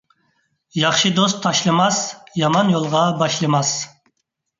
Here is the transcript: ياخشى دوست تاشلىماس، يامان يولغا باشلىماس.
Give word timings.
ياخشى 0.77 1.09
دوست 1.17 1.37
تاشلىماس، 1.43 1.99
يامان 2.45 2.73
يولغا 2.77 3.03
باشلىماس. 3.21 3.75